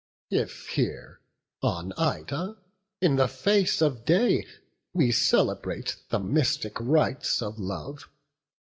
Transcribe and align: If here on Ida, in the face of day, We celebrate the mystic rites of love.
If 0.31 0.69
here 0.69 1.21
on 1.61 1.93
Ida, 1.95 2.57
in 3.01 3.17
the 3.17 3.27
face 3.27 3.83
of 3.83 4.03
day, 4.03 4.47
We 4.95 5.11
celebrate 5.11 5.95
the 6.09 6.17
mystic 6.17 6.73
rites 6.79 7.39
of 7.43 7.59
love. 7.59 8.09